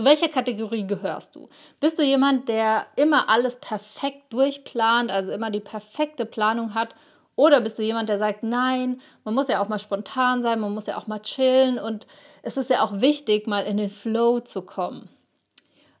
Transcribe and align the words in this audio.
Zu 0.00 0.06
welcher 0.06 0.28
Kategorie 0.28 0.86
gehörst 0.86 1.34
du? 1.34 1.50
Bist 1.78 1.98
du 1.98 2.02
jemand, 2.02 2.48
der 2.48 2.86
immer 2.96 3.28
alles 3.28 3.56
perfekt 3.56 4.32
durchplant, 4.32 5.10
also 5.10 5.30
immer 5.30 5.50
die 5.50 5.60
perfekte 5.60 6.24
Planung 6.24 6.72
hat? 6.72 6.94
Oder 7.36 7.60
bist 7.60 7.78
du 7.78 7.82
jemand, 7.82 8.08
der 8.08 8.16
sagt, 8.16 8.42
nein, 8.42 9.02
man 9.24 9.34
muss 9.34 9.48
ja 9.48 9.62
auch 9.62 9.68
mal 9.68 9.78
spontan 9.78 10.40
sein, 10.40 10.58
man 10.58 10.72
muss 10.72 10.86
ja 10.86 10.96
auch 10.96 11.06
mal 11.06 11.20
chillen 11.20 11.78
und 11.78 12.06
es 12.42 12.56
ist 12.56 12.70
ja 12.70 12.80
auch 12.82 13.02
wichtig, 13.02 13.46
mal 13.46 13.64
in 13.64 13.76
den 13.76 13.90
Flow 13.90 14.40
zu 14.40 14.62
kommen. 14.62 15.10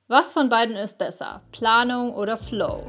Was 0.08 0.32
von 0.32 0.48
beiden 0.48 0.76
ist 0.76 0.96
besser? 0.96 1.42
Planung 1.52 2.14
oder 2.14 2.38
Flow? 2.38 2.82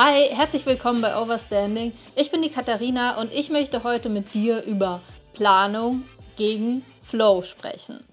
Hi, 0.00 0.28
herzlich 0.30 0.64
willkommen 0.64 1.00
bei 1.00 1.20
Overstanding. 1.20 1.92
Ich 2.14 2.30
bin 2.30 2.40
die 2.40 2.50
Katharina 2.50 3.20
und 3.20 3.34
ich 3.34 3.50
möchte 3.50 3.82
heute 3.82 4.08
mit 4.08 4.32
dir 4.32 4.62
über 4.62 5.00
Planung 5.32 6.04
gegen 6.36 6.84
Flow 7.00 7.42
sprechen. 7.42 8.04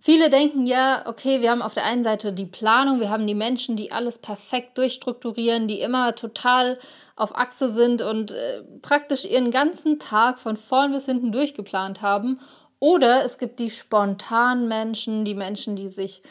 Viele 0.00 0.28
denken 0.28 0.66
ja, 0.66 1.04
okay, 1.06 1.40
wir 1.40 1.52
haben 1.52 1.62
auf 1.62 1.72
der 1.72 1.84
einen 1.84 2.02
Seite 2.02 2.32
die 2.32 2.46
Planung, 2.46 2.98
wir 2.98 3.10
haben 3.10 3.28
die 3.28 3.36
Menschen, 3.36 3.76
die 3.76 3.92
alles 3.92 4.18
perfekt 4.18 4.76
durchstrukturieren, 4.76 5.68
die 5.68 5.80
immer 5.80 6.16
total 6.16 6.80
auf 7.14 7.38
Achse 7.38 7.68
sind 7.68 8.02
und 8.02 8.32
äh, 8.32 8.64
praktisch 8.82 9.24
ihren 9.24 9.52
ganzen 9.52 10.00
Tag 10.00 10.40
von 10.40 10.56
vorn 10.56 10.90
bis 10.90 11.06
hinten 11.06 11.30
durchgeplant 11.30 12.02
haben. 12.02 12.40
Oder 12.80 13.24
es 13.24 13.38
gibt 13.38 13.60
die 13.60 13.70
spontanen 13.70 14.66
Menschen, 14.66 15.24
die 15.24 15.34
Menschen, 15.34 15.76
die 15.76 15.90
sich 15.90 16.22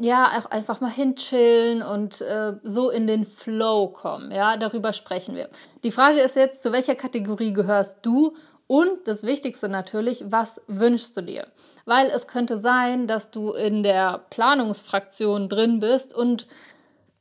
ja, 0.00 0.38
auch 0.38 0.50
einfach 0.50 0.80
mal 0.80 0.90
hinchillen 0.90 1.82
und 1.82 2.20
äh, 2.20 2.54
so 2.62 2.90
in 2.90 3.06
den 3.06 3.26
Flow 3.26 3.88
kommen. 3.88 4.30
Ja, 4.30 4.56
darüber 4.56 4.92
sprechen 4.92 5.34
wir. 5.34 5.48
Die 5.82 5.90
Frage 5.90 6.20
ist 6.20 6.36
jetzt, 6.36 6.62
zu 6.62 6.72
welcher 6.72 6.94
Kategorie 6.94 7.52
gehörst 7.52 7.98
du? 8.02 8.36
Und 8.68 9.08
das 9.08 9.22
Wichtigste 9.24 9.68
natürlich, 9.68 10.24
was 10.28 10.60
wünschst 10.66 11.16
du 11.16 11.22
dir? 11.22 11.46
Weil 11.86 12.08
es 12.08 12.26
könnte 12.26 12.58
sein, 12.58 13.06
dass 13.06 13.30
du 13.30 13.52
in 13.52 13.82
der 13.82 14.26
Planungsfraktion 14.30 15.48
drin 15.48 15.80
bist 15.80 16.14
und 16.14 16.46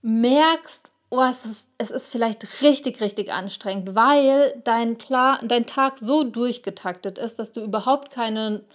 merkst, 0.01 0.91
oh, 1.09 1.23
es 1.23 1.45
ist, 1.45 1.67
es 1.77 1.89
ist 1.89 2.09
vielleicht 2.09 2.61
richtig, 2.61 3.01
richtig 3.01 3.31
anstrengend, 3.31 3.95
weil 3.95 4.61
dein, 4.65 4.97
Plan, 4.97 5.47
dein 5.47 5.65
Tag 5.65 5.97
so 5.97 6.23
durchgetaktet 6.23 7.17
ist, 7.17 7.39
dass 7.39 7.53
du 7.53 7.61
überhaupt 7.61 8.11
keine, 8.11 8.65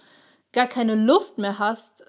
gar 0.51 0.67
keine 0.67 0.95
Luft 0.95 1.37
mehr 1.37 1.59
hast, 1.59 2.05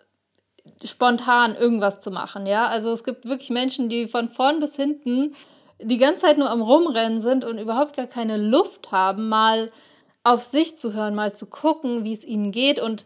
spontan 0.84 1.54
irgendwas 1.54 2.00
zu 2.00 2.10
machen, 2.10 2.46
ja. 2.46 2.66
Also 2.66 2.90
es 2.92 3.04
gibt 3.04 3.26
wirklich 3.26 3.50
Menschen, 3.50 3.88
die 3.88 4.06
von 4.06 4.28
vorn 4.28 4.60
bis 4.60 4.76
hinten 4.76 5.34
die 5.80 5.98
ganze 5.98 6.22
Zeit 6.22 6.38
nur 6.38 6.50
am 6.50 6.62
Rumrennen 6.62 7.20
sind 7.20 7.44
und 7.44 7.58
überhaupt 7.58 7.96
gar 7.96 8.06
keine 8.06 8.36
Luft 8.36 8.92
haben, 8.92 9.28
mal 9.28 9.70
auf 10.22 10.42
sich 10.42 10.76
zu 10.76 10.94
hören, 10.94 11.14
mal 11.14 11.34
zu 11.34 11.46
gucken, 11.46 12.04
wie 12.04 12.12
es 12.12 12.24
ihnen 12.24 12.50
geht. 12.50 12.80
Und 12.80 13.04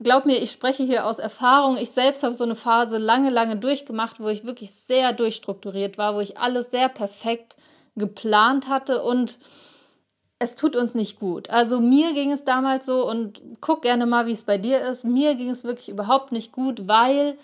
glaub 0.00 0.26
mir, 0.26 0.42
ich 0.42 0.50
spreche 0.50 0.82
hier 0.82 1.06
aus 1.06 1.18
Erfahrung. 1.18 1.76
Ich 1.76 1.90
selbst 1.90 2.22
habe 2.22 2.34
so 2.34 2.44
eine 2.44 2.54
Phase 2.54 2.98
lange, 2.98 3.30
lange 3.30 3.56
durchgemacht, 3.56 4.20
wo 4.20 4.28
ich 4.28 4.44
wirklich 4.44 4.74
sehr 4.74 5.12
durchstrukturiert 5.12 5.96
war, 5.96 6.14
wo 6.14 6.20
ich 6.20 6.38
alles 6.38 6.70
sehr 6.70 6.88
perfekt 6.88 7.56
geplant 7.96 8.68
hatte 8.68 9.02
und 9.02 9.38
es 10.42 10.54
tut 10.54 10.76
uns 10.76 10.94
nicht 10.94 11.18
gut. 11.18 11.48
Also 11.50 11.80
mir 11.80 12.12
ging 12.12 12.32
es 12.32 12.44
damals 12.44 12.86
so 12.86 13.08
und 13.08 13.40
guck 13.60 13.82
gerne 13.82 14.06
mal, 14.06 14.26
wie 14.26 14.32
es 14.32 14.44
bei 14.44 14.58
dir 14.58 14.80
ist. 14.80 15.04
Mir 15.04 15.34
ging 15.34 15.50
es 15.50 15.64
wirklich 15.64 15.88
überhaupt 15.88 16.32
nicht 16.32 16.52
gut, 16.52 16.88
weil 16.88 17.38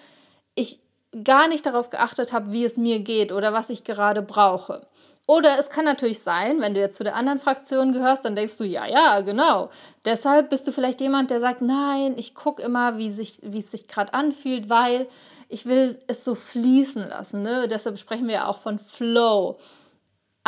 ich 0.54 0.80
gar 1.24 1.48
nicht 1.48 1.64
darauf 1.64 1.90
geachtet 1.90 2.32
habe, 2.32 2.52
wie 2.52 2.64
es 2.64 2.76
mir 2.76 3.00
geht 3.00 3.32
oder 3.32 3.52
was 3.52 3.70
ich 3.70 3.84
gerade 3.84 4.22
brauche. 4.22 4.86
Oder 5.26 5.58
es 5.58 5.68
kann 5.68 5.84
natürlich 5.84 6.20
sein, 6.20 6.62
wenn 6.62 6.72
du 6.72 6.80
jetzt 6.80 6.96
zu 6.96 7.04
der 7.04 7.14
anderen 7.14 7.38
Fraktion 7.38 7.92
gehörst, 7.92 8.24
dann 8.24 8.34
denkst 8.34 8.56
du, 8.56 8.64
ja, 8.64 8.86
ja, 8.86 9.20
genau. 9.20 9.68
Deshalb 10.06 10.48
bist 10.48 10.66
du 10.66 10.72
vielleicht 10.72 11.02
jemand, 11.02 11.30
der 11.30 11.40
sagt, 11.40 11.60
nein, 11.60 12.14
ich 12.16 12.34
gucke 12.34 12.62
immer, 12.62 12.96
wie, 12.96 13.10
sich, 13.10 13.38
wie 13.42 13.60
es 13.60 13.70
sich 13.70 13.86
gerade 13.88 14.14
anfühlt, 14.14 14.70
weil 14.70 15.06
ich 15.50 15.66
will 15.66 15.98
es 16.06 16.24
so 16.24 16.34
fließen 16.34 17.06
lassen. 17.06 17.42
Ne? 17.42 17.68
Deshalb 17.68 17.98
sprechen 17.98 18.26
wir 18.26 18.34
ja 18.36 18.46
auch 18.48 18.60
von 18.60 18.78
Flow. 18.78 19.58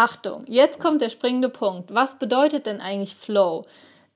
Achtung, 0.00 0.44
jetzt 0.46 0.80
kommt 0.80 1.02
der 1.02 1.10
springende 1.10 1.50
Punkt. 1.50 1.92
Was 1.92 2.18
bedeutet 2.18 2.64
denn 2.64 2.80
eigentlich 2.80 3.14
Flow? 3.14 3.66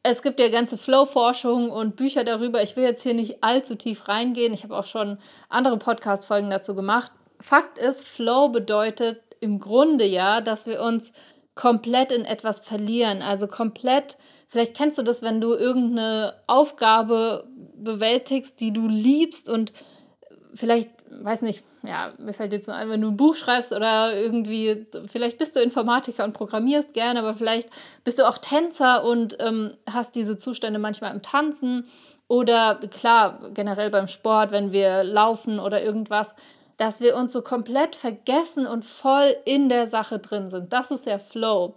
Es 0.03 0.23
gibt 0.23 0.41
ja 0.41 0.49
ganze 0.49 0.79
Flow-Forschung 0.79 1.71
und 1.71 1.95
Bücher 1.95 2.25
darüber. 2.25 2.63
Ich 2.63 2.75
will 2.75 2.85
jetzt 2.85 3.03
hier 3.03 3.13
nicht 3.13 3.45
allzu 3.45 3.75
tief 3.75 4.09
reingehen. 4.09 4.55
Ich 4.55 4.65
habe 4.65 4.79
auch 4.79 4.87
schon 4.87 5.19
andere 5.51 5.77
Podcast-Folgen 5.77 6.49
dazu 6.49 6.75
gemacht. 6.75 7.13
Fakt 7.39 7.77
ist, 7.77 8.09
Flow 8.09 8.49
bedeutet 8.49 9.21
im 9.41 9.61
Grunde 9.61 10.07
ja, 10.07 10.41
dass 10.41 10.65
wir 10.65 10.81
uns 10.81 11.13
komplett 11.55 12.13
in 12.13 12.25
etwas 12.25 12.61
verlieren. 12.61 13.21
Also 13.21 13.47
komplett, 13.47 14.17
vielleicht 14.49 14.75
kennst 14.75 14.97
du 14.97 15.03
das, 15.03 15.21
wenn 15.21 15.43
du 15.43 15.53
irgendeine 15.53 16.33
Aufgabe 16.47 17.47
bewältigst, 17.77 18.59
die 18.59 18.73
du 18.73 18.89
liebst 18.89 19.51
und 19.51 19.75
vielleicht 20.55 20.94
weiß 21.23 21.43
nicht, 21.43 21.65
ja, 21.83 22.13
mir 22.19 22.33
fällt 22.33 22.53
jetzt 22.53 22.69
nur 22.69 22.77
ein, 22.77 22.91
wenn 22.91 23.01
du 23.01 23.09
ein 23.09 23.17
Buch 23.17 23.37
schreibst 23.37 23.73
oder 23.73 24.15
irgendwie, 24.15 24.87
vielleicht 25.07 25.39
bist 25.39 25.57
du 25.57 25.61
Informatiker 25.61 26.25
und 26.25 26.33
programmierst 26.33 26.95
gerne, 26.95 27.21
aber 27.21 27.35
vielleicht 27.35 27.69
bist 28.05 28.19
du 28.19 28.29
auch 28.29 28.39
Tänzer 28.39 29.05
und 29.05 29.37
ähm, 29.41 29.75
hast 29.91 30.15
diese 30.15 30.39
Zustände 30.39 30.79
manchmal 30.79 31.15
im 31.15 31.23
Tanzen 31.23 31.87
oder 32.29 32.77
klar, 32.91 33.51
generell 33.53 33.91
beim 33.91 34.09
Sport, 34.09 34.51
wenn 34.51 34.73
wir 34.73 35.05
laufen 35.05 35.59
oder 35.59 35.83
irgendwas, 35.83 36.35
dass 36.77 37.01
wir 37.01 37.17
uns 37.17 37.33
so 37.33 37.43
komplett 37.43 37.97
vergessen 37.97 38.67
und 38.67 38.85
voll 38.85 39.37
in 39.45 39.69
der 39.69 39.87
Sache 39.87 40.19
drin 40.19 40.51
sind. 40.51 40.73
Das 40.73 40.91
ist 40.91 41.07
ja 41.07 41.19
Flow. 41.19 41.77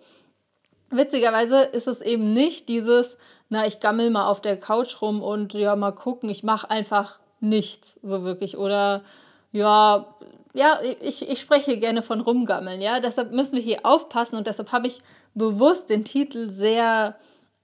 Witzigerweise 0.90 1.62
ist 1.64 1.88
es 1.88 2.02
eben 2.02 2.34
nicht 2.34 2.70
dieses, 2.70 3.18
na, 3.50 3.68
ich 3.68 3.80
gammel 3.80 4.10
mal 4.10 4.28
auf 4.30 4.42
der 4.42 4.58
Couch 4.58 5.02
rum 5.02 5.22
und 5.22 5.54
ja, 5.54 5.76
mal 5.76 5.92
gucken, 5.92 6.30
ich 6.30 6.44
mache 6.44 6.70
einfach 6.70 7.20
nichts 7.40 8.00
so 8.02 8.24
wirklich 8.24 8.58
oder 8.58 9.04
ja, 9.52 10.16
ja, 10.54 10.80
ich, 11.02 11.28
ich 11.30 11.40
spreche 11.40 11.78
gerne 11.78 12.02
von 12.02 12.22
rumgammeln, 12.22 12.82
ja. 12.82 13.00
Deshalb 13.00 13.32
müssen 13.32 13.56
wir 13.56 13.62
hier 13.62 13.86
aufpassen 13.86 14.36
und 14.38 14.48
deshalb 14.48 14.72
habe 14.72 14.88
ich 14.88 15.02
bewusst 15.34 15.90
den 15.90 16.04
Titel 16.04 16.50
sehr 16.50 17.16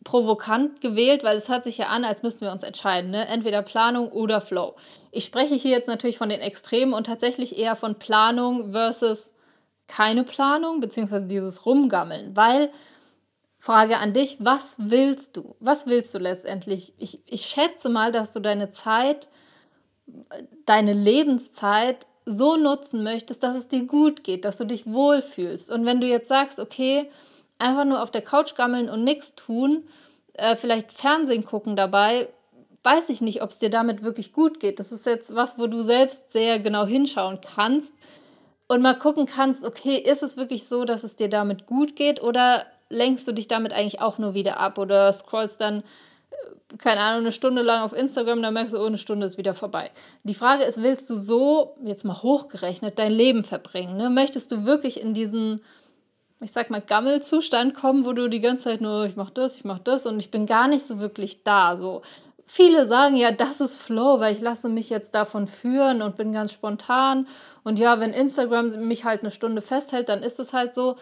provokant 0.04 0.82
gewählt, 0.82 1.24
weil 1.24 1.38
es 1.38 1.50
hört 1.50 1.64
sich 1.64 1.78
ja 1.78 1.88
an, 1.88 2.06
als 2.06 2.24
müssten 2.24 2.42
wir 2.42 2.52
uns 2.52 2.64
entscheiden, 2.64 3.12
ne? 3.12 3.28
entweder 3.28 3.62
Planung 3.62 4.10
oder 4.10 4.42
Flow. 4.42 4.76
Ich 5.12 5.26
spreche 5.26 5.56
hier 5.56 5.72
jetzt 5.72 5.88
natürlich 5.88 6.18
von 6.18 6.30
den 6.30 6.42
Extremen 6.42 6.94
und 6.94 7.06
tatsächlich 7.08 7.58
eher 7.58 7.76
von 7.76 7.96
Planung 7.96 8.72
versus 8.72 9.32
keine 9.88 10.24
Planung, 10.24 10.80
beziehungsweise 10.82 11.26
dieses 11.26 11.66
Rumgammeln, 11.66 12.36
weil 12.36 12.70
Frage 13.58 13.98
an 13.98 14.12
dich, 14.12 14.38
was 14.40 14.76
willst 14.78 15.38
du? 15.38 15.56
Was 15.60 15.88
willst 15.88 16.14
du 16.14 16.20
letztendlich? 16.20 16.94
Ich, 16.98 17.22
ich 17.26 17.46
schätze 17.46 17.88
mal, 17.88 18.12
dass 18.12 18.34
du 18.34 18.42
deine 18.42 18.72
Zeit 18.72 19.30
deine 20.66 20.94
Lebenszeit 20.94 22.06
so 22.26 22.56
nutzen 22.56 23.04
möchtest, 23.04 23.44
dass 23.44 23.56
es 23.56 23.68
dir 23.68 23.86
gut 23.86 24.24
geht, 24.24 24.46
dass 24.46 24.58
du 24.58 24.66
dich 24.66 24.86
wohlfühlst. 24.86 25.70
Und 25.70 25.86
wenn 25.86 26.02
du 26.02 26.08
jetzt 26.08 26.30
sagst, 26.30 26.60
okay, 26.60 27.10
einfach 27.60 27.86
nur 27.86 28.02
auf 28.02 28.12
der 28.12 28.22
Couch 28.22 28.56
gammeln 28.56 28.90
und 28.90 29.04
nichts 29.04 29.36
tun, 29.36 29.84
äh, 30.34 30.56
vielleicht 30.56 30.92
Fernsehen 30.92 31.46
gucken 31.46 31.76
dabei, 31.76 32.30
weiß 32.84 33.10
ich 33.10 33.22
nicht, 33.22 33.42
ob 33.42 33.52
es 33.52 33.60
dir 33.60 33.70
damit 33.70 34.04
wirklich 34.04 34.34
gut 34.34 34.60
geht. 34.60 34.80
Das 34.80 34.92
ist 34.92 35.06
jetzt 35.06 35.36
was, 35.36 35.58
wo 35.58 35.68
du 35.68 35.82
selbst 35.82 36.32
sehr 36.32 36.60
genau 36.60 36.86
hinschauen 36.86 37.40
kannst 37.42 37.94
und 38.68 38.82
mal 38.82 38.98
gucken 38.98 39.26
kannst, 39.26 39.66
okay, 39.66 39.98
ist 39.98 40.24
es 40.24 40.38
wirklich 40.38 40.68
so, 40.68 40.86
dass 40.86 41.04
es 41.04 41.16
dir 41.16 41.30
damit 41.30 41.66
gut 41.66 41.96
geht 41.96 42.22
oder 42.22 42.66
lenkst 42.90 43.28
du 43.28 43.32
dich 43.32 43.48
damit 43.48 43.74
eigentlich 43.74 44.02
auch 44.02 44.18
nur 44.18 44.34
wieder 44.34 44.60
ab 44.60 44.78
oder 44.78 45.12
scrollst 45.12 45.62
dann 45.62 45.84
keine 46.78 47.02
Ahnung, 47.02 47.22
eine 47.22 47.32
Stunde 47.32 47.62
lang 47.62 47.82
auf 47.82 47.94
Instagram, 47.94 48.42
dann 48.42 48.54
merkst 48.54 48.74
du, 48.74 48.80
oh, 48.80 48.86
eine 48.86 48.98
Stunde 48.98 49.28
ist 49.28 49.38
wieder 49.38 49.54
vorbei. 49.54 49.92
Die 50.24 50.34
Frage 50.34 50.64
ist, 50.64 50.82
willst 50.82 51.10
du 51.10 51.16
so, 51.16 51.76
jetzt 51.84 52.06
mal 52.06 52.22
hochgerechnet, 52.22 52.98
dein 52.98 53.12
Leben 53.12 53.44
verbringen? 53.44 53.98
Ne? 53.98 54.10
Möchtest 54.10 54.52
du 54.52 54.66
wirklich 54.66 55.00
in 55.02 55.14
diesen, 55.14 55.62
ich 56.42 56.52
sag 56.52 56.70
mal, 56.70 56.82
Gammelzustand 56.82 57.74
kommen, 57.76 58.06
wo 58.06 58.14
du 58.14 58.28
die 58.28 58.42
ganze 58.42 58.66
Zeit 58.66 58.82
nur, 58.82 59.06
ich 59.06 59.16
mach 59.16 59.30
das, 59.30 59.56
ich 59.56 59.66
mach 59.66 59.80
das 59.80 60.06
und 60.06 60.20
ich 60.20 60.32
bin 60.32 60.46
gar 60.46 60.68
nicht 60.68 60.88
so 60.88 61.00
wirklich 61.00 61.44
da. 61.44 61.76
So. 61.76 62.02
Viele 62.46 62.86
sagen 62.86 63.16
ja, 63.16 63.32
das 63.32 63.62
ist 63.62 63.78
Flow, 63.78 64.20
weil 64.20 64.34
ich 64.34 64.42
lasse 64.42 64.70
mich 64.70 64.90
jetzt 64.90 65.16
davon 65.16 65.48
führen 65.48 66.02
und 66.02 66.18
bin 66.18 66.34
ganz 66.34 66.52
spontan. 66.52 67.28
Und 67.64 67.78
ja, 67.78 68.00
wenn 68.00 68.12
Instagram 68.12 68.68
mich 68.88 69.06
halt 69.06 69.22
eine 69.22 69.32
Stunde 69.32 69.62
festhält, 69.62 70.10
dann 70.10 70.24
ist 70.24 70.40
es 70.40 70.54
halt 70.54 70.74
so. 70.74 70.98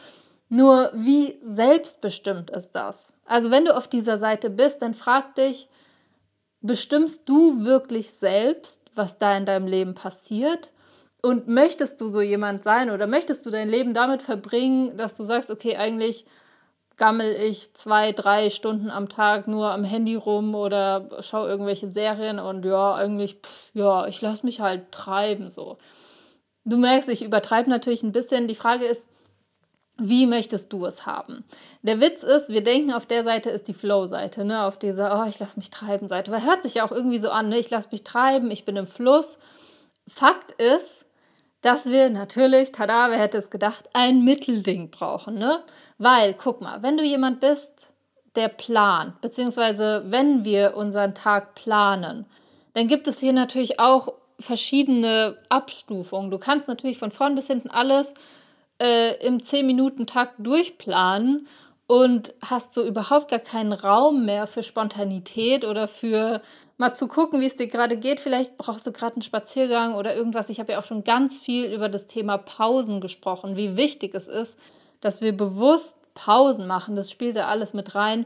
Nur 0.53 0.92
wie 0.94 1.39
selbstbestimmt 1.44 2.50
ist 2.50 2.71
das? 2.71 3.13
Also 3.25 3.51
wenn 3.51 3.63
du 3.63 3.74
auf 3.74 3.88
dieser 3.88 4.19
Seite 4.19 4.50
bist, 4.50 4.81
dann 4.81 4.95
frag 4.95 5.33
dich, 5.36 5.69
bestimmst 6.59 7.21
du 7.30 7.63
wirklich 7.63 8.12
selbst, 8.12 8.81
was 8.94 9.18
da 9.18 9.38
in 9.38 9.45
deinem 9.45 9.65
Leben 9.65 9.95
passiert? 9.95 10.74
Und 11.21 11.48
möchtest 11.48 12.01
du 12.01 12.09
so 12.09 12.19
jemand 12.19 12.63
sein 12.63 12.92
oder 12.92 13.07
möchtest 13.07 13.45
du 13.45 13.50
dein 13.50 13.69
Leben 13.69 13.94
damit 13.94 14.24
verbringen, 14.24 14.98
dass 14.98 15.15
du 15.15 15.24
sagst, 15.24 15.51
okay, 15.51 15.77
eigentlich 15.77 16.25
gammel 16.98 17.31
ich 17.31 17.74
zwei, 17.74 18.12
drei 18.12 18.50
Stunden 18.50 18.89
am 18.89 19.07
Tag 19.07 19.48
nur 19.48 19.71
am 19.71 19.86
Handy 19.86 20.15
rum 20.15 20.53
oder 20.53 21.07
schaue 21.21 21.48
irgendwelche 21.48 21.88
Serien 21.88 22.39
und 22.39 22.65
ja, 22.65 22.95
eigentlich, 22.95 23.36
pff, 23.36 23.69
ja, 23.74 24.06
ich 24.06 24.19
lasse 24.19 24.45
mich 24.45 24.59
halt 24.59 24.92
treiben 24.92 25.50
so. 25.50 25.77
Du 26.65 26.75
merkst, 26.75 27.07
ich 27.07 27.24
übertreibe 27.24 27.69
natürlich 27.69 28.03
ein 28.03 28.12
bisschen. 28.12 28.50
Die 28.50 28.56
Frage 28.56 28.83
ist, 28.83 29.07
wie 30.01 30.25
möchtest 30.25 30.74
du 30.74 30.86
es 30.86 31.06
haben? 31.06 31.44
Der 31.83 32.00
Witz 32.00 32.24
ist, 32.24 32.50
wir 32.50 32.63
denken, 32.63 32.92
auf 32.92 33.06
der 33.06 33.24
Seite 33.24 33.50
ist 33.50 33.68
die 33.68 33.74
Flow-Seite, 33.74 34.45
ne? 34.45 34.63
auf 34.63 34.77
dieser, 34.77 35.19
oh, 35.19 35.30
ich 35.30 35.39
lasse 35.39 35.57
mich 35.57 35.69
treiben 35.69 36.07
Seite. 36.07 36.31
Weil 36.31 36.44
hört 36.44 36.63
sich 36.63 36.75
ja 36.75 36.86
auch 36.86 36.92
irgendwie 36.92 37.19
so 37.19 37.30
an, 37.30 37.50
ne? 37.50 37.59
ich 37.59 37.69
lasse 37.69 37.89
mich 37.92 38.03
treiben, 38.03 38.51
ich 38.51 38.65
bin 38.65 38.75
im 38.75 38.88
Fluss. 38.88 39.38
Fakt 40.07 40.51
ist, 40.59 41.06
dass 41.62 41.86
wir 41.86 42.09
natürlich, 42.09 42.71
tada, 42.71 43.12
wer 43.12 43.19
hätte 43.19 43.38
es 43.38 43.50
gedacht, 43.50 43.89
ein 43.94 44.24
Mittelding 44.24 44.89
brauchen. 44.89 45.36
Ne? 45.36 45.63
Weil, 45.98 46.33
guck 46.33 46.62
mal, 46.62 46.81
wenn 46.81 46.98
du 46.98 47.03
jemand 47.03 47.39
bist, 47.39 47.88
der 48.36 48.48
plant, 48.48 49.21
beziehungsweise 49.21 50.03
wenn 50.07 50.44
wir 50.44 50.75
unseren 50.75 51.13
Tag 51.13 51.56
planen, 51.56 52.25
dann 52.74 52.88
gibt 52.88 53.07
es 53.07 53.19
hier 53.19 53.33
natürlich 53.33 53.80
auch 53.80 54.13
verschiedene 54.39 55.38
Abstufungen. 55.50 56.31
Du 56.31 56.38
kannst 56.38 56.68
natürlich 56.68 56.98
von 56.98 57.12
vorn 57.12 57.36
bis 57.36 57.48
hinten 57.48 57.69
alles 57.69 58.13
äh, 58.81 59.13
im 59.25 59.38
10-Minuten-Takt 59.39 60.36
durchplanen 60.39 61.48
und 61.86 62.33
hast 62.44 62.74
so 62.74 62.83
überhaupt 62.83 63.30
gar 63.30 63.39
keinen 63.39 63.74
Raum 63.74 64.25
mehr 64.25 64.48
für 64.48 64.63
Spontanität 64.63 65.66
oder 65.66 65.88
für 65.88 66.42
mal 66.78 66.94
zu 66.94 67.07
gucken, 67.07 67.42
wie 67.42 67.45
es 67.45 67.57
dir 67.57 67.68
gerade 67.68 67.98
geht. 67.98 68.19
Vielleicht 68.19 68.57
brauchst 68.57 68.88
du 68.88 68.92
gerade 68.92 69.18
einen 69.18 69.22
Spaziergang 69.22 69.94
oder 69.94 70.16
irgendwas. 70.16 70.50
Ich 70.50 70.60
habe 70.60 70.72
ja 70.72 70.80
auch 70.80 70.86
schon 70.86 71.04
ganz 71.04 71.39
viel 71.39 71.66
über 71.66 71.89
das 71.89 72.07
Thema 72.07 72.38
Pausen 72.38 73.01
gesprochen, 73.01 73.56
wie 73.56 73.78
wichtig 73.78 74.16
es 74.16 74.28
ist, 74.28 74.57
dass 75.00 75.22
wir 75.22 75.36
bewusst 75.36 75.98
Pausen 76.16 76.66
machen. 76.66 76.95
Das 76.95 77.12
spielt 77.12 77.36
da 77.36 77.48
alles 77.48 77.74
mit 77.74 77.94
rein. 77.94 78.25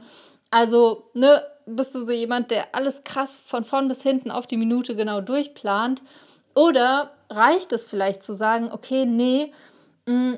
Also, 0.51 1.09
ne, 1.13 1.43
bist 1.65 1.95
du 1.95 2.05
so 2.05 2.13
jemand, 2.13 2.49
der 2.51 2.67
alles 2.73 3.03
krass 3.03 3.35
von 3.35 3.65
vorn 3.65 3.89
bis 3.89 4.01
hinten 4.03 4.31
auf 4.31 4.47
die 4.47 4.57
Minute 4.57 4.95
genau 4.95 5.19
durchplant? 5.19 6.01
Oder 6.53 7.11
reicht 7.29 7.73
es 7.73 7.85
vielleicht 7.85 8.23
zu 8.23 8.33
sagen, 8.33 8.69
okay, 8.71 9.05
nee, 9.05 9.51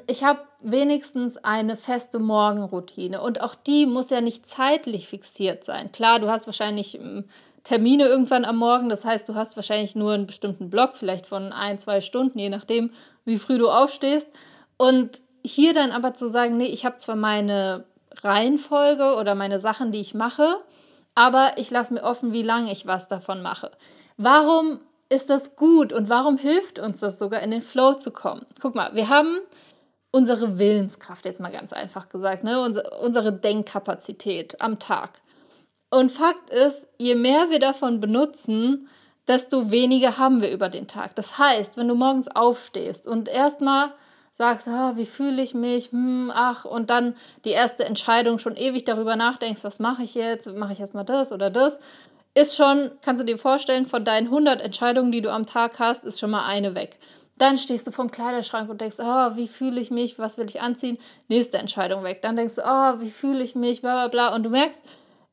ich 0.07 0.23
habe 0.23 0.41
wenigstens 0.61 1.37
eine 1.37 1.75
feste 1.75 2.19
Morgenroutine 2.19 3.21
und 3.21 3.41
auch 3.41 3.53
die 3.53 3.85
muss 3.85 4.09
ja 4.09 4.21
nicht 4.21 4.49
zeitlich 4.49 5.07
fixiert 5.07 5.65
sein. 5.65 5.91
Klar, 5.91 6.19
du 6.19 6.29
hast 6.29 6.45
wahrscheinlich 6.45 6.97
mm, 6.99 7.21
Termine 7.63 8.05
irgendwann 8.05 8.45
am 8.45 8.57
Morgen, 8.57 8.87
das 8.87 9.03
heißt, 9.03 9.27
du 9.27 9.35
hast 9.35 9.57
wahrscheinlich 9.57 9.93
nur 9.93 10.13
einen 10.13 10.25
bestimmten 10.25 10.69
Block, 10.69 10.95
vielleicht 10.95 11.27
von 11.27 11.51
ein, 11.51 11.79
zwei 11.79 11.99
Stunden, 11.99 12.39
je 12.39 12.49
nachdem, 12.49 12.91
wie 13.25 13.37
früh 13.37 13.57
du 13.57 13.69
aufstehst. 13.69 14.27
Und 14.77 15.21
hier 15.43 15.73
dann 15.73 15.91
aber 15.91 16.13
zu 16.13 16.29
sagen, 16.29 16.55
nee, 16.55 16.67
ich 16.67 16.85
habe 16.85 16.95
zwar 16.95 17.17
meine 17.17 17.83
Reihenfolge 18.21 19.15
oder 19.15 19.35
meine 19.35 19.59
Sachen, 19.59 19.91
die 19.91 19.99
ich 19.99 20.13
mache, 20.13 20.57
aber 21.13 21.53
ich 21.57 21.69
lasse 21.69 21.93
mir 21.93 22.03
offen, 22.03 22.31
wie 22.31 22.43
lange 22.43 22.71
ich 22.71 22.87
was 22.87 23.09
davon 23.09 23.41
mache. 23.41 23.71
Warum 24.15 24.79
ist 25.09 25.29
das 25.29 25.55
gut 25.55 25.93
und 25.93 26.09
warum 26.09 26.37
hilft 26.37 26.79
uns 26.79 26.99
das 26.99 27.19
sogar 27.19 27.41
in 27.41 27.51
den 27.51 27.61
Flow 27.61 27.93
zu 27.93 28.11
kommen? 28.11 28.45
Guck 28.61 28.75
mal, 28.75 28.93
wir 28.93 29.09
haben 29.09 29.39
unsere 30.11 30.57
Willenskraft, 30.57 31.25
jetzt 31.25 31.39
mal 31.39 31.51
ganz 31.51 31.73
einfach 31.73 32.09
gesagt, 32.09 32.43
ne? 32.43 32.61
unsere, 32.61 33.33
Denkkapazität 33.33 34.61
am 34.61 34.79
Tag. 34.79 35.21
Und 35.89 36.11
Fakt 36.11 36.49
ist, 36.49 36.87
je 36.97 37.15
mehr 37.15 37.49
wir 37.49 37.59
davon 37.59 37.99
benutzen, 37.99 38.89
desto 39.27 39.71
weniger 39.71 40.17
haben 40.17 40.41
wir 40.41 40.51
über 40.51 40.69
den 40.69 40.87
Tag. 40.87 41.15
Das 41.15 41.37
heißt, 41.37 41.77
wenn 41.77 41.87
du 41.87 41.95
morgens 41.95 42.27
aufstehst 42.27 43.07
und 43.07 43.29
erstmal 43.29 43.93
sagst, 44.31 44.67
ah, 44.67 44.93
wie 44.95 45.05
fühle 45.05 45.41
ich 45.41 45.53
mich, 45.53 45.91
hm, 45.91 46.31
ach, 46.33 46.65
und 46.65 46.89
dann 46.89 47.15
die 47.43 47.51
erste 47.51 47.85
Entscheidung 47.85 48.37
schon 48.37 48.55
ewig 48.55 48.85
darüber 48.85 49.15
nachdenkst, 49.15 49.63
was 49.63 49.79
mache 49.79 50.03
ich 50.03 50.13
jetzt, 50.15 50.53
mache 50.55 50.73
ich 50.73 50.79
erstmal 50.79 51.05
das 51.05 51.31
oder 51.31 51.49
das, 51.49 51.79
ist 52.37 52.55
schon, 52.55 52.91
kannst 53.01 53.19
du 53.19 53.25
dir 53.25 53.39
vorstellen, 53.39 53.87
von 53.87 54.05
deinen 54.05 54.27
100 54.27 54.61
Entscheidungen, 54.61 55.11
die 55.11 55.21
du 55.21 55.31
am 55.31 55.47
Tag 55.47 55.79
hast, 55.79 56.05
ist 56.05 56.19
schon 56.19 56.29
mal 56.29 56.45
eine 56.45 56.75
weg. 56.75 56.99
Dann 57.39 57.57
stehst 57.57 57.87
du 57.87 57.91
vorm 57.91 58.11
Kleiderschrank 58.11 58.69
und 58.69 58.79
denkst, 58.79 58.97
oh, 58.99 59.35
wie 59.35 59.47
fühle 59.47 59.81
ich 59.81 59.89
mich, 59.89 60.19
was 60.19 60.37
will 60.37 60.47
ich 60.47 60.61
anziehen? 60.61 60.99
Nächste 61.29 61.57
Entscheidung 61.57 62.03
weg. 62.03 62.21
Dann 62.21 62.35
denkst 62.35 62.55
du, 62.55 62.61
oh, 62.63 63.01
wie 63.01 63.09
fühle 63.09 63.43
ich 63.43 63.55
mich, 63.55 63.81
bla 63.81 63.93
bla 63.93 64.07
bla. 64.07 64.35
Und 64.35 64.43
du 64.43 64.51
merkst, 64.51 64.83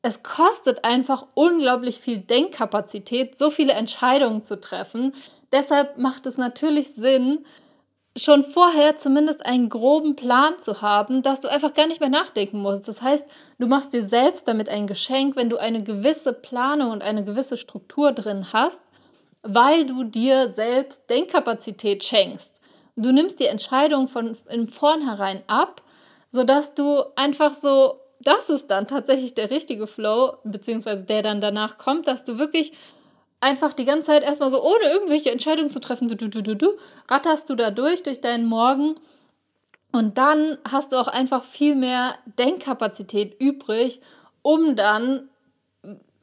es 0.01 0.23
kostet 0.23 0.83
einfach 0.83 1.27
unglaublich 1.35 1.99
viel 1.99 2.17
Denkkapazität, 2.17 3.37
so 3.37 3.51
viele 3.51 3.73
Entscheidungen 3.73 4.43
zu 4.43 4.59
treffen. 4.59 5.13
Deshalb 5.51 5.99
macht 5.99 6.25
es 6.25 6.37
natürlich 6.37 6.93
Sinn, 6.93 7.45
schon 8.17 8.43
vorher 8.43 8.95
zumindest 8.97 9.45
einen 9.45 9.67
groben 9.67 10.15
Plan 10.15 10.57
zu 10.59 10.81
haben, 10.81 11.21
dass 11.21 11.41
du 11.41 11.49
einfach 11.49 11.73
gar 11.73 11.87
nicht 11.87 11.99
mehr 11.99 12.09
nachdenken 12.09 12.61
musst. 12.61 12.87
Das 12.87 13.01
heißt, 13.01 13.25
du 13.59 13.67
machst 13.67 13.93
dir 13.93 14.07
selbst 14.07 14.47
damit 14.47 14.69
ein 14.69 14.87
Geschenk, 14.87 15.35
wenn 15.35 15.49
du 15.49 15.57
eine 15.57 15.83
gewisse 15.83 16.31
Planung 16.31 16.91
und 16.91 17.01
eine 17.01 17.25
gewisse 17.25 17.57
Struktur 17.57 18.13
drin 18.13 18.53
hast, 18.53 18.83
weil 19.43 19.85
du 19.85 20.05
dir 20.05 20.53
selbst 20.53 21.09
Denkkapazität 21.09 22.03
schenkst. 22.03 22.55
Du 22.95 23.11
nimmst 23.11 23.41
die 23.41 23.47
Entscheidung 23.47 24.07
von 24.07 24.37
im 24.49 24.69
Vornherein 24.69 25.43
ab, 25.47 25.81
sodass 26.29 26.73
du 26.73 27.03
einfach 27.17 27.53
so, 27.53 27.99
das 28.21 28.49
ist 28.49 28.67
dann 28.67 28.87
tatsächlich 28.87 29.33
der 29.33 29.51
richtige 29.51 29.87
Flow, 29.87 30.37
beziehungsweise 30.45 31.03
der 31.03 31.21
dann 31.21 31.41
danach 31.41 31.77
kommt, 31.77 32.07
dass 32.07 32.23
du 32.23 32.39
wirklich 32.39 32.71
einfach 33.39 33.73
die 33.73 33.85
ganze 33.85 34.07
Zeit 34.07 34.23
erstmal 34.23 34.51
so, 34.51 34.63
ohne 34.63 34.85
irgendwelche 34.91 35.31
Entscheidungen 35.31 35.69
zu 35.69 35.79
treffen, 35.79 36.07
du, 36.07 36.15
du, 36.15 36.29
du, 36.29 36.41
du, 36.41 36.55
du, 36.55 36.77
ratterst 37.09 37.49
du 37.49 37.55
da 37.55 37.71
durch, 37.71 38.03
durch 38.03 38.21
deinen 38.21 38.45
Morgen. 38.45 38.95
Und 39.91 40.17
dann 40.17 40.57
hast 40.69 40.91
du 40.91 40.97
auch 40.97 41.07
einfach 41.07 41.43
viel 41.43 41.75
mehr 41.75 42.15
Denkkapazität 42.37 43.39
übrig, 43.39 44.01
um 44.41 44.75
dann 44.75 45.29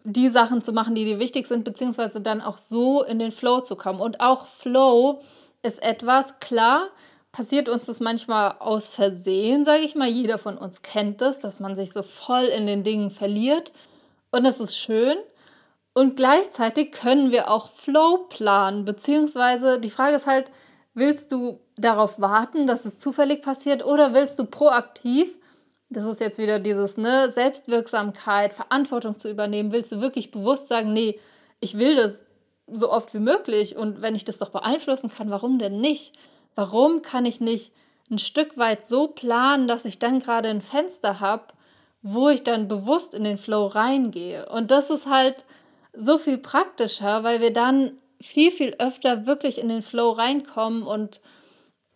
die 0.05 0.29
Sachen 0.29 0.63
zu 0.63 0.73
machen, 0.73 0.95
die 0.95 1.05
dir 1.05 1.19
wichtig 1.19 1.47
sind, 1.47 1.65
beziehungsweise 1.65 2.21
dann 2.21 2.41
auch 2.41 2.59
so 2.59 3.03
in 3.03 3.19
den 3.19 3.31
Flow 3.33 3.61
zu 3.61 3.77
kommen. 3.77 4.01
Und 4.01 4.21
auch 4.21 4.47
Flow 4.47 5.23
ist 5.63 5.83
etwas, 5.83 6.41
klar, 6.41 6.89
passiert 7.31 7.69
uns 7.69 7.87
das 7.87 8.01
manchmal 8.01 8.57
aus 8.59 8.89
Versehen, 8.89 9.65
sage 9.65 9.83
ich 9.83 9.95
mal. 9.95 10.09
Jeder 10.09 10.39
von 10.39 10.59
uns 10.59 10.83
kennt 10.83 11.21
das, 11.21 11.39
dass 11.39 11.61
man 11.61 11.77
sich 11.77 11.93
so 11.93 12.03
voll 12.03 12.45
in 12.45 12.67
den 12.67 12.83
Dingen 12.83 13.11
verliert. 13.11 13.73
Und 14.31 14.45
das 14.45 14.61
ist 14.61 14.77
schön. 14.77 15.17
Und 15.95 16.17
gleichzeitig 16.17 16.93
können 16.93 17.31
wir 17.31 17.51
auch 17.51 17.71
Flow 17.71 18.27
planen, 18.29 18.85
beziehungsweise 18.85 19.79
die 19.79 19.91
Frage 19.91 20.17
ist 20.17 20.27
halt, 20.27 20.51
willst 20.95 21.33
du 21.33 21.61
darauf 21.77 22.21
warten, 22.21 22.67
dass 22.67 22.85
es 22.85 22.99
zufällig 22.99 23.43
passiert 23.43 23.85
oder 23.85 24.15
willst 24.15 24.39
du 24.39 24.45
proaktiv, 24.45 25.37
das 25.91 26.07
ist 26.07 26.21
jetzt 26.21 26.39
wieder 26.39 26.59
dieses, 26.59 26.97
ne, 26.97 27.31
Selbstwirksamkeit, 27.31 28.55
Verantwortung 28.55 29.19
zu 29.19 29.31
übernehmen, 29.31 29.73
willst 29.73 29.93
du 29.93 30.01
wirklich 30.01 30.31
bewusst 30.31 30.69
sagen, 30.69 30.93
nee, 30.93 31.19
ich 31.61 31.79
will 31.79 31.97
das 31.97 32.25
so 32.67 32.91
oft 32.91 33.13
wie 33.13 33.19
möglich 33.19 33.77
und 33.77 34.01
wenn 34.01 34.15
ich 34.15 34.25
das 34.25 34.39
doch 34.39 34.49
beeinflussen 34.49 35.11
kann, 35.11 35.31
warum 35.31 35.59
denn 35.59 35.81
nicht? 35.81 36.15
Warum 36.55 37.03
kann 37.03 37.27
ich 37.27 37.41
nicht 37.41 37.73
ein 38.11 38.19
Stück 38.19 38.57
weit 38.57 38.87
so 38.87 39.09
planen, 39.09 39.69
dass 39.69 39.85
ich 39.85 39.99
dann 39.99 40.21
gerade 40.21 40.49
ein 40.49 40.63
Fenster 40.63 41.21
habe, 41.21 41.45
wo 42.03 42.29
ich 42.29 42.43
dann 42.45 42.69
bewusst 42.69 43.15
in 43.15 43.25
den 43.25 43.39
Flow 43.39 43.67
reingehe? 43.67 44.49
Und 44.49 44.71
das 44.71 44.91
ist 44.91 45.07
halt 45.07 45.45
so 45.93 46.19
viel 46.19 46.39
praktischer, 46.39 47.23
weil 47.23 47.41
wir 47.41 47.53
dann 47.53 47.93
viel, 48.21 48.51
viel 48.51 48.77
öfter 48.79 49.27
wirklich 49.27 49.59
in 49.59 49.69
den 49.69 49.83
Flow 49.83 50.11
reinkommen 50.11 50.83
und 50.83 51.21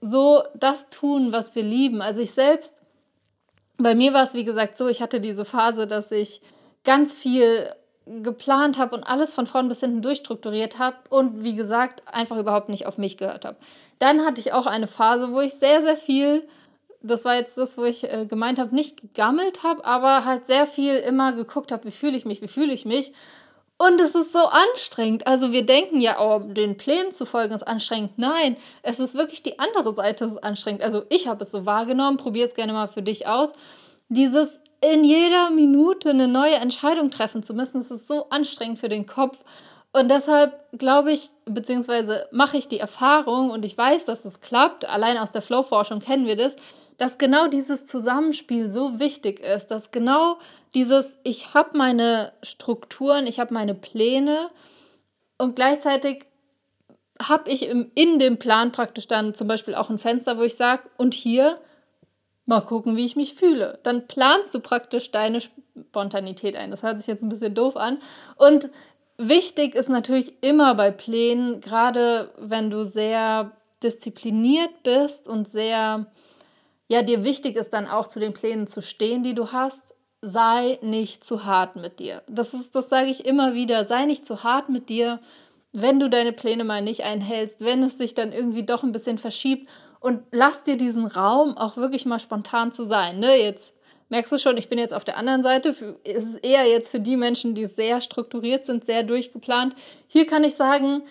so 0.01 0.43
das 0.55 0.89
tun, 0.89 1.33
was 1.33 1.55
wir 1.55 1.63
lieben. 1.63 2.03
Also 2.03 2.21
ich 2.21 2.33
selbst, 2.33 2.83
bei 3.79 3.95
mir 3.95 4.13
war 4.13 4.25
es 4.25 4.35
wie 4.35 4.45
gesagt 4.45 4.77
so, 4.77 4.89
ich 4.89 5.01
hatte 5.01 5.21
diese 5.21 5.45
Phase, 5.45 5.87
dass 5.87 6.13
ich 6.13 6.43
ganz 6.85 7.15
viel 7.15 7.71
geplant 8.07 8.79
habe 8.79 8.95
und 8.95 9.03
alles 9.03 9.35
von 9.35 9.47
vorn 9.47 9.69
bis 9.69 9.81
hinten 9.81 10.01
durchstrukturiert 10.01 10.79
habe 10.79 10.97
und 11.09 11.45
wie 11.45 11.57
gesagt 11.57 12.03
einfach 12.07 12.37
überhaupt 12.37 12.69
nicht 12.69 12.87
auf 12.87 12.99
mich 12.99 13.17
gehört 13.17 13.45
habe. 13.45 13.57
Dann 13.99 14.25
hatte 14.25 14.41
ich 14.41 14.53
auch 14.53 14.67
eine 14.67 14.87
Phase, 14.87 15.33
wo 15.33 15.41
ich 15.41 15.55
sehr, 15.55 15.83
sehr 15.83 15.97
viel, 15.97 16.47
das 17.03 17.25
war 17.25 17.35
jetzt 17.35 17.59
das, 17.59 17.77
wo 17.77 17.85
ich 17.85 18.05
äh, 18.05 18.27
gemeint 18.27 18.61
habe, 18.61 18.75
nicht 18.75 19.01
gegammelt 19.01 19.65
habe, 19.65 19.85
aber 19.85 20.25
halt 20.25 20.47
sehr 20.47 20.67
viel 20.67 20.95
immer 20.95 21.33
geguckt 21.33 21.73
habe, 21.73 21.85
wie 21.87 21.91
fühle 21.91 22.17
ich 22.17 22.25
mich, 22.25 22.43
wie 22.43 22.49
fühle 22.49 22.73
ich 22.73 22.85
mich 22.85 23.13
und 23.79 24.01
es 24.01 24.15
ist 24.15 24.33
so 24.33 24.39
anstrengend. 24.39 25.27
Also 25.27 25.53
wir 25.53 25.65
denken 25.65 26.01
ja, 26.01 26.19
oh, 26.21 26.39
den 26.39 26.77
Plänen 26.77 27.13
zu 27.13 27.27
folgen 27.27 27.55
ist 27.55 27.67
anstrengend. 27.67 28.13
Nein, 28.17 28.57
es 28.83 29.01
ist 29.01 29.15
wirklich 29.15 29.43
die 29.43 29.59
andere 29.59 29.95
Seite, 29.95 30.25
ist 30.25 30.43
anstrengend. 30.43 30.83
Also 30.83 31.03
ich 31.11 31.29
habe 31.29 31.45
es 31.45 31.51
so 31.51 31.67
wahrgenommen, 31.67 32.17
probier 32.17 32.47
es 32.47 32.55
gerne 32.55 32.73
mal 32.73 32.89
für 32.89 33.03
dich 33.03 33.27
aus. 33.27 33.53
Dieses 34.09 34.61
in 34.81 35.05
jeder 35.05 35.51
Minute 35.51 36.11
eine 36.11 36.29
neue 36.29 36.55
Entscheidung 36.55 37.11
treffen 37.11 37.43
zu 37.43 37.55
müssen, 37.55 37.79
das 37.79 37.91
ist 37.91 38.09
so 38.09 38.29
anstrengend 38.31 38.79
für 38.79 38.89
den 38.89 39.07
Kopf. 39.07 39.39
Und 39.93 40.11
deshalb 40.11 40.53
glaube 40.79 41.13
ich, 41.13 41.31
beziehungsweise 41.45 42.27
mache 42.31 42.57
ich 42.57 42.69
die 42.69 42.79
Erfahrung 42.79 43.51
und 43.51 43.65
ich 43.65 43.77
weiß, 43.77 44.05
dass 44.05 44.25
es 44.25 44.41
klappt, 44.41 44.89
allein 44.89 45.17
aus 45.19 45.33
der 45.33 45.43
Flow-Forschung 45.43 46.01
kennen 46.01 46.27
wir 46.27 46.37
das, 46.37 46.55
dass 46.99 47.19
genau 47.19 47.47
dieses 47.47 47.85
Zusammenspiel 47.85 48.71
so 48.71 48.99
wichtig 48.99 49.41
ist, 49.41 49.69
dass 49.69 49.91
genau 49.91 50.39
dieses, 50.77 51.17
ich 51.25 51.55
habe 51.55 51.71
meine 51.79 52.35
Strukturen, 52.43 53.27
ich 53.27 53.41
habe 53.41 53.55
meine 53.55 53.75
Pläne 53.75 54.51
und 55.39 55.57
gleichzeitig 55.57 56.27
habe 57.19 57.51
ich 57.51 57.67
im, 57.67 57.91
in 57.95 58.19
dem 58.19 58.39
Plan 58.39 58.73
praktisch 58.73 59.09
dann 59.09 59.35
zum 59.35 59.49
Beispiel 59.49 59.75
auch 59.75 59.89
ein 59.89 59.99
Fenster, 59.99 60.37
wo 60.37 60.43
ich 60.43 60.55
sage, 60.55 60.83
und 60.99 61.15
hier 61.15 61.59
mal 62.45 62.61
gucken, 62.61 62.95
wie 62.95 63.07
ich 63.07 63.17
mich 63.17 63.33
fühle. 63.33 63.79
Dann 63.85 64.07
planst 64.07 64.55
du 64.55 64.61
praktisch 64.61 65.11
deine 65.11 65.41
Spontanität 65.41 66.57
ein. 66.57 66.71
Das 66.71 66.83
hört 66.83 66.99
sich 66.99 67.07
jetzt 67.07 67.23
ein 67.23 67.31
bisschen 67.31 67.55
doof 67.55 67.79
an. 67.79 67.99
Und 68.37 68.69
wichtig 69.17 69.75
ist 69.75 69.89
natürlich 69.89 70.35
immer 70.43 70.75
bei 70.75 70.91
Plänen, 70.91 71.63
gerade 71.63 72.35
wenn 72.37 72.69
du 72.69 72.85
sehr 72.85 73.53
diszipliniert 73.83 74.83
bist 74.83 75.27
und 75.27 75.49
sehr, 75.49 76.07
ja, 76.89 77.01
dir 77.01 77.25
wichtig 77.25 77.57
ist 77.57 77.73
dann 77.73 77.87
auch 77.87 78.09
zu 78.09 78.21
den 78.21 78.35
Plänen 78.35 78.67
zu 78.67 78.83
stehen, 78.83 79.23
die 79.23 79.35
du 79.35 79.53
hast, 79.53 79.96
sei 80.27 80.79
nicht 80.83 81.23
zu 81.23 81.45
hart 81.45 81.77
mit 81.77 82.01
dir. 82.01 82.23
Das 82.29 82.53
ist, 82.53 82.75
das 82.75 82.89
sage 82.89 83.09
ich 83.09 83.25
immer 83.25 83.55
wieder, 83.55 83.85
sei 83.85 84.07
nicht 84.07 84.27
zu 84.27 84.43
hart 84.43 84.69
mit 84.69 84.89
dir, 84.89 85.21
wenn 85.73 86.01
du 86.01 86.11
deine 86.11 86.33
Pläne 86.33 86.65
mal 86.65 86.83
nicht 86.83 87.05
einhältst, 87.05 87.61
wenn 87.61 87.83
es 87.83 87.97
sich 87.97 88.15
dann 88.15 88.33
irgendwie 88.33 88.65
doch 88.65 88.83
ein 88.83 88.93
bisschen 88.93 89.19
verschiebt 89.19 89.69
und 90.01 90.23
lass 90.33 90.65
dir 90.65 90.77
diesen 90.77 91.07
Raum 91.07 91.57
auch 91.57 91.77
wirklich 91.77 92.07
mal 92.07 92.19
spontan 92.19 92.73
zu 92.73 92.85
sein. 92.85 93.21
Ne? 93.21 93.37
Jetzt 93.37 93.75
merkst 94.09 94.33
du 94.33 94.39
schon, 94.39 94.57
ich 94.57 94.69
bin 94.69 94.79
jetzt 94.79 94.95
auf 94.95 95.05
der 95.05 95.17
anderen 95.17 95.45
Seite. 95.45 95.75
Es 96.03 96.25
ist 96.25 96.45
eher 96.45 96.67
jetzt 96.67 96.91
für 96.91 97.01
die 97.01 97.17
Menschen, 97.17 97.55
die 97.55 97.67
sehr 97.67 98.01
strukturiert 98.01 98.65
sind, 98.65 98.85
sehr 98.85 99.05
durchgeplant. 99.05 99.77
Hier 100.09 100.27
kann 100.27 100.43
ich 100.43 100.55
sagen, 100.55 101.03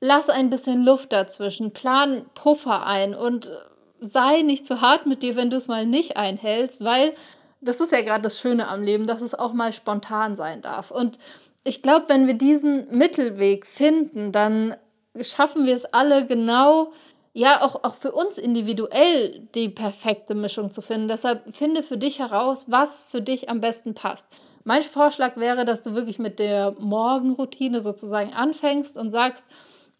lass 0.00 0.30
ein 0.30 0.50
bisschen 0.50 0.84
Luft 0.84 1.12
dazwischen, 1.12 1.72
plan 1.72 2.26
Puffer 2.34 2.86
ein 2.86 3.14
und 3.16 3.50
sei 3.98 4.42
nicht 4.42 4.66
zu 4.66 4.80
hart 4.80 5.06
mit 5.06 5.22
dir, 5.22 5.34
wenn 5.34 5.50
du 5.50 5.56
es 5.56 5.68
mal 5.68 5.86
nicht 5.86 6.16
einhältst, 6.16 6.84
weil 6.84 7.14
das 7.62 7.80
ist 7.80 7.92
ja 7.92 8.02
gerade 8.02 8.22
das 8.22 8.40
Schöne 8.40 8.68
am 8.68 8.82
Leben, 8.82 9.06
dass 9.06 9.20
es 9.20 9.34
auch 9.34 9.52
mal 9.52 9.72
spontan 9.72 10.36
sein 10.36 10.60
darf. 10.60 10.90
Und 10.90 11.18
ich 11.64 11.80
glaube, 11.80 12.06
wenn 12.08 12.26
wir 12.26 12.34
diesen 12.34 12.88
Mittelweg 12.96 13.66
finden, 13.66 14.32
dann 14.32 14.76
schaffen 15.20 15.64
wir 15.64 15.76
es 15.76 15.84
alle 15.86 16.26
genau, 16.26 16.92
ja, 17.34 17.62
auch, 17.62 17.84
auch 17.84 17.94
für 17.94 18.12
uns 18.12 18.36
individuell 18.36 19.48
die 19.54 19.68
perfekte 19.68 20.34
Mischung 20.34 20.72
zu 20.72 20.82
finden. 20.82 21.08
Deshalb 21.08 21.54
finde 21.54 21.82
für 21.82 21.96
dich 21.96 22.18
heraus, 22.18 22.66
was 22.68 23.04
für 23.04 23.22
dich 23.22 23.48
am 23.48 23.60
besten 23.60 23.94
passt. 23.94 24.26
Mein 24.64 24.82
Vorschlag 24.82 25.36
wäre, 25.36 25.64
dass 25.64 25.82
du 25.82 25.94
wirklich 25.94 26.18
mit 26.18 26.38
der 26.38 26.74
Morgenroutine 26.78 27.80
sozusagen 27.80 28.32
anfängst 28.32 28.98
und 28.98 29.12
sagst, 29.12 29.46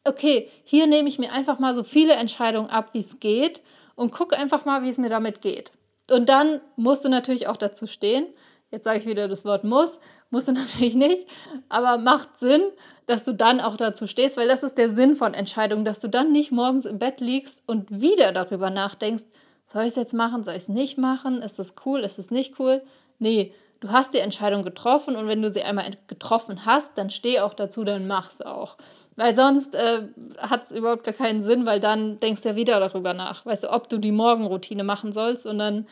okay, 0.04 0.48
hier 0.64 0.86
nehme 0.86 1.08
ich 1.08 1.18
mir 1.18 1.32
einfach 1.32 1.58
mal 1.58 1.74
so 1.74 1.84
viele 1.84 2.14
Entscheidungen 2.14 2.70
ab, 2.70 2.92
wie 2.92 3.00
es 3.00 3.20
geht 3.20 3.62
und 3.94 4.12
gucke 4.12 4.36
einfach 4.36 4.64
mal, 4.64 4.82
wie 4.82 4.90
es 4.90 4.98
mir 4.98 5.10
damit 5.10 5.40
geht. 5.40 5.72
Und 6.10 6.28
dann 6.28 6.60
musst 6.76 7.04
du 7.04 7.08
natürlich 7.08 7.48
auch 7.48 7.56
dazu 7.56 7.86
stehen. 7.86 8.26
Jetzt 8.70 8.84
sage 8.84 8.98
ich 8.98 9.06
wieder 9.06 9.28
das 9.28 9.44
Wort 9.44 9.64
muss, 9.64 9.98
musst 10.30 10.48
du 10.48 10.52
natürlich 10.52 10.94
nicht, 10.94 11.28
aber 11.68 11.98
macht 11.98 12.38
Sinn, 12.38 12.62
dass 13.06 13.22
du 13.24 13.32
dann 13.32 13.60
auch 13.60 13.76
dazu 13.76 14.06
stehst, 14.06 14.36
weil 14.36 14.48
das 14.48 14.62
ist 14.62 14.78
der 14.78 14.90
Sinn 14.90 15.14
von 15.14 15.34
Entscheidungen, 15.34 15.84
dass 15.84 16.00
du 16.00 16.08
dann 16.08 16.32
nicht 16.32 16.52
morgens 16.52 16.86
im 16.86 16.98
Bett 16.98 17.20
liegst 17.20 17.62
und 17.66 18.00
wieder 18.00 18.32
darüber 18.32 18.70
nachdenkst, 18.70 19.24
soll 19.66 19.82
ich 19.82 19.90
es 19.90 19.96
jetzt 19.96 20.14
machen, 20.14 20.44
soll 20.44 20.54
ich 20.54 20.62
es 20.62 20.68
nicht 20.68 20.98
machen, 20.98 21.42
ist 21.42 21.58
das 21.58 21.74
cool, 21.84 22.00
ist 22.00 22.18
es 22.18 22.30
nicht 22.30 22.58
cool? 22.58 22.82
Nee, 23.18 23.54
du 23.80 23.90
hast 23.90 24.14
die 24.14 24.18
Entscheidung 24.18 24.64
getroffen 24.64 25.16
und 25.16 25.28
wenn 25.28 25.42
du 25.42 25.50
sie 25.50 25.62
einmal 25.62 25.90
getroffen 26.06 26.64
hast, 26.64 26.96
dann 26.98 27.10
steh 27.10 27.40
auch 27.40 27.54
dazu, 27.54 27.84
dann 27.84 28.06
mach's 28.06 28.40
auch. 28.40 28.76
Weil 29.16 29.34
sonst 29.34 29.74
äh, 29.74 30.08
hat 30.38 30.64
es 30.64 30.72
überhaupt 30.72 31.04
gar 31.04 31.14
keinen 31.14 31.42
Sinn, 31.42 31.66
weil 31.66 31.80
dann 31.80 32.18
denkst 32.18 32.42
du 32.42 32.50
ja 32.50 32.56
wieder 32.56 32.80
darüber 32.80 33.12
nach. 33.14 33.44
Weißt 33.44 33.64
du, 33.64 33.72
ob 33.72 33.88
du 33.88 33.98
die 33.98 34.12
Morgenroutine 34.12 34.84
machen 34.84 35.12
sollst 35.12 35.46
und 35.46 35.58
dann 35.58 35.86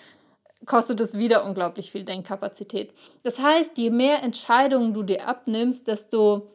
kostet 0.67 1.01
es 1.01 1.17
wieder 1.17 1.45
unglaublich 1.45 1.91
viel 1.91 2.05
Denkkapazität. 2.05 2.93
Das 3.23 3.39
heißt, 3.41 3.79
je 3.79 3.91
mehr 3.91 4.23
Entscheidungen 4.23 4.95
du 4.95 5.03
dir 5.03 5.27
abnimmst, 5.27 5.89
desto 5.89 6.51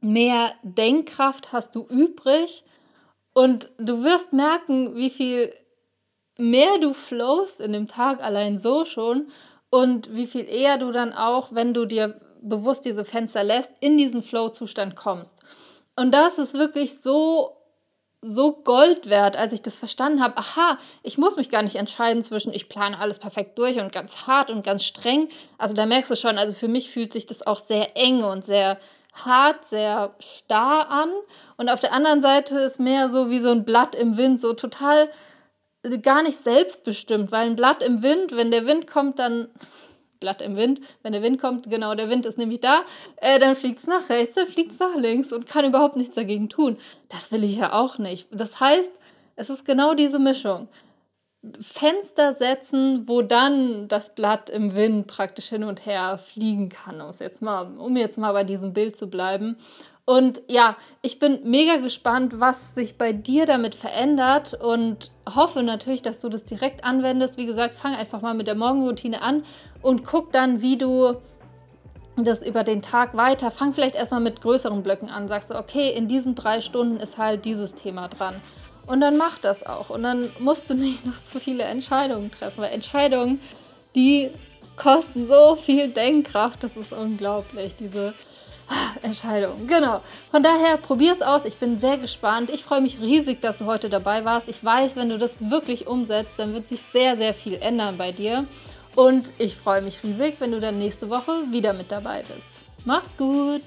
mehr 0.00 0.52
Denkkraft 0.62 1.52
hast 1.52 1.74
du 1.74 1.86
übrig 1.86 2.64
und 3.32 3.70
du 3.78 4.02
wirst 4.02 4.32
merken, 4.32 4.96
wie 4.96 5.10
viel 5.10 5.54
mehr 6.38 6.78
du 6.78 6.92
flowst 6.92 7.60
in 7.60 7.72
dem 7.72 7.88
Tag 7.88 8.22
allein 8.22 8.58
so 8.58 8.84
schon 8.84 9.28
und 9.70 10.14
wie 10.14 10.26
viel 10.26 10.48
eher 10.48 10.78
du 10.78 10.90
dann 10.90 11.12
auch, 11.12 11.52
wenn 11.52 11.72
du 11.74 11.86
dir 11.86 12.20
bewusst 12.42 12.84
diese 12.84 13.04
Fenster 13.04 13.44
lässt, 13.44 13.72
in 13.80 13.96
diesen 13.96 14.22
Flow-Zustand 14.22 14.96
kommst. 14.96 15.40
Und 15.96 16.12
das 16.12 16.38
ist 16.38 16.54
wirklich 16.54 17.00
so, 17.00 17.56
so 18.22 18.52
Gold 18.52 19.10
wert, 19.10 19.36
als 19.36 19.52
ich 19.52 19.62
das 19.62 19.78
verstanden 19.78 20.22
habe. 20.22 20.36
Aha, 20.38 20.78
ich 21.02 21.18
muss 21.18 21.36
mich 21.36 21.50
gar 21.50 21.62
nicht 21.62 21.76
entscheiden 21.76 22.22
zwischen, 22.22 22.54
ich 22.54 22.68
plane 22.68 22.98
alles 22.98 23.18
perfekt 23.18 23.58
durch 23.58 23.80
und 23.80 23.92
ganz 23.92 24.26
hart 24.26 24.50
und 24.50 24.64
ganz 24.64 24.84
streng. 24.84 25.28
Also 25.58 25.74
da 25.74 25.86
merkst 25.86 26.10
du 26.10 26.16
schon, 26.16 26.38
also 26.38 26.54
für 26.54 26.68
mich 26.68 26.90
fühlt 26.90 27.12
sich 27.12 27.26
das 27.26 27.46
auch 27.46 27.60
sehr 27.60 27.96
eng 27.96 28.22
und 28.22 28.44
sehr 28.44 28.78
hart, 29.12 29.66
sehr 29.66 30.14
starr 30.20 30.88
an. 30.88 31.10
Und 31.56 31.68
auf 31.68 31.80
der 31.80 31.92
anderen 31.92 32.22
Seite 32.22 32.58
ist 32.58 32.80
mehr 32.80 33.08
so 33.08 33.28
wie 33.28 33.40
so 33.40 33.50
ein 33.50 33.64
Blatt 33.64 33.94
im 33.94 34.16
Wind, 34.16 34.40
so 34.40 34.54
total 34.54 35.10
gar 36.02 36.22
nicht 36.22 36.38
selbstbestimmt, 36.42 37.32
weil 37.32 37.46
ein 37.46 37.56
Blatt 37.56 37.82
im 37.82 38.02
Wind, 38.02 38.32
wenn 38.32 38.50
der 38.50 38.66
Wind 38.66 38.86
kommt, 38.86 39.18
dann 39.18 39.48
Blatt 40.22 40.40
im 40.40 40.56
Wind, 40.56 40.80
wenn 41.02 41.12
der 41.12 41.22
Wind 41.22 41.40
kommt, 41.40 41.68
genau, 41.68 41.94
der 41.94 42.08
Wind 42.08 42.24
ist 42.24 42.38
nämlich 42.38 42.60
da, 42.60 42.80
äh, 43.16 43.38
dann 43.38 43.54
fliegt 43.54 43.80
es 43.80 43.86
nach 43.86 44.08
rechts, 44.08 44.36
dann 44.36 44.46
fliegt 44.46 44.72
es 44.72 44.78
nach 44.78 44.96
links 44.96 45.32
und 45.32 45.46
kann 45.46 45.66
überhaupt 45.66 45.96
nichts 45.96 46.14
dagegen 46.14 46.48
tun. 46.48 46.78
Das 47.10 47.30
will 47.30 47.44
ich 47.44 47.56
ja 47.56 47.74
auch 47.74 47.98
nicht. 47.98 48.28
Das 48.30 48.60
heißt, 48.60 48.92
es 49.36 49.50
ist 49.50 49.64
genau 49.64 49.94
diese 49.94 50.18
Mischung. 50.18 50.68
Fenster 51.60 52.34
setzen, 52.34 53.08
wo 53.08 53.20
dann 53.20 53.88
das 53.88 54.14
Blatt 54.14 54.48
im 54.48 54.76
Wind 54.76 55.08
praktisch 55.08 55.48
hin 55.48 55.64
und 55.64 55.86
her 55.86 56.18
fliegen 56.18 56.68
kann, 56.68 57.00
um 57.00 57.10
jetzt 57.18 57.42
mal, 57.42 57.78
um 57.78 57.96
jetzt 57.96 58.16
mal 58.16 58.32
bei 58.32 58.44
diesem 58.44 58.72
Bild 58.72 58.96
zu 58.96 59.10
bleiben. 59.10 59.56
Und 60.04 60.42
ja, 60.48 60.76
ich 61.00 61.18
bin 61.18 61.40
mega 61.44 61.76
gespannt, 61.76 62.40
was 62.40 62.74
sich 62.74 62.98
bei 62.98 63.12
dir 63.12 63.46
damit 63.46 63.74
verändert 63.74 64.54
und 64.54 65.11
hoffe 65.28 65.62
natürlich, 65.62 66.02
dass 66.02 66.20
du 66.20 66.28
das 66.28 66.44
direkt 66.44 66.84
anwendest. 66.84 67.36
Wie 67.36 67.46
gesagt, 67.46 67.74
fang 67.74 67.94
einfach 67.94 68.20
mal 68.20 68.34
mit 68.34 68.46
der 68.46 68.54
Morgenroutine 68.54 69.22
an 69.22 69.44
und 69.80 70.04
guck 70.04 70.32
dann, 70.32 70.62
wie 70.62 70.76
du 70.76 71.16
das 72.16 72.42
über 72.44 72.64
den 72.64 72.82
Tag 72.82 73.16
weiter. 73.16 73.50
Fang 73.50 73.72
vielleicht 73.72 73.94
erstmal 73.94 74.20
mit 74.20 74.40
größeren 74.40 74.82
Blöcken 74.82 75.08
an. 75.08 75.28
Sagst 75.28 75.50
du, 75.50 75.54
okay, 75.54 75.90
in 75.90 76.08
diesen 76.08 76.34
drei 76.34 76.60
Stunden 76.60 76.98
ist 76.98 77.18
halt 77.18 77.44
dieses 77.44 77.74
Thema 77.74 78.08
dran. 78.08 78.40
Und 78.86 79.00
dann 79.00 79.16
mach 79.16 79.38
das 79.38 79.64
auch. 79.64 79.90
Und 79.90 80.02
dann 80.02 80.28
musst 80.38 80.68
du 80.68 80.74
nicht 80.76 81.06
noch 81.06 81.14
so 81.14 81.38
viele 81.38 81.64
Entscheidungen 81.64 82.30
treffen, 82.30 82.62
weil 82.62 82.72
Entscheidungen, 82.72 83.40
die 83.94 84.30
kosten 84.76 85.26
so 85.26 85.56
viel 85.56 85.88
Denkkraft, 85.88 86.62
das 86.62 86.76
ist 86.76 86.92
unglaublich. 86.92 87.74
Diese 87.76 88.14
Entscheidung, 89.02 89.66
genau. 89.66 90.00
Von 90.30 90.42
daher 90.42 90.76
probier 90.76 91.12
es 91.12 91.22
aus. 91.22 91.44
Ich 91.44 91.56
bin 91.56 91.78
sehr 91.78 91.98
gespannt. 91.98 92.50
Ich 92.50 92.64
freue 92.64 92.80
mich 92.80 93.00
riesig, 93.00 93.40
dass 93.40 93.58
du 93.58 93.66
heute 93.66 93.88
dabei 93.88 94.24
warst. 94.24 94.48
Ich 94.48 94.64
weiß, 94.64 94.96
wenn 94.96 95.08
du 95.08 95.18
das 95.18 95.50
wirklich 95.50 95.86
umsetzt, 95.86 96.38
dann 96.38 96.54
wird 96.54 96.68
sich 96.68 96.80
sehr, 96.80 97.16
sehr 97.16 97.34
viel 97.34 97.54
ändern 97.54 97.96
bei 97.96 98.12
dir. 98.12 98.46
Und 98.94 99.32
ich 99.38 99.56
freue 99.56 99.82
mich 99.82 100.02
riesig, 100.02 100.36
wenn 100.38 100.52
du 100.52 100.60
dann 100.60 100.78
nächste 100.78 101.08
Woche 101.08 101.44
wieder 101.50 101.72
mit 101.72 101.90
dabei 101.90 102.22
bist. 102.22 102.60
Mach's 102.84 103.16
gut! 103.16 103.62